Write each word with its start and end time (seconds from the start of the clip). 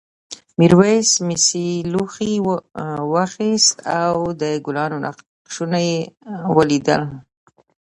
میرويس 0.57 1.09
مسي 1.27 1.65
لوښی 1.91 2.33
واخیست 3.13 3.77
او 4.03 4.17
د 4.41 4.43
ګلانو 4.65 4.97
نقشونه 5.05 5.79
ولیدل. 6.55 7.01